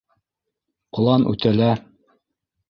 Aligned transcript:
План 0.99 1.27
үтәлә. 1.33 1.69